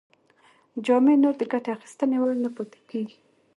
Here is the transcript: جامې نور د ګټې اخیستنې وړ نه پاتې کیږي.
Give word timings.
جامې 0.85 1.15
نور 1.23 1.35
د 1.37 1.43
ګټې 1.51 1.69
اخیستنې 1.77 2.17
وړ 2.19 2.33
نه 2.43 2.49
پاتې 2.55 2.79
کیږي. 2.89 3.17